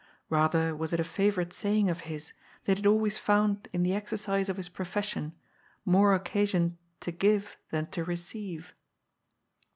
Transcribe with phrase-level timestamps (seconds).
[0.31, 2.33] Bather was it a favourite saying of his
[2.65, 5.35] that he had always found in the ex ercise of his profession
[5.85, 8.73] more occasion to give than to re ceive.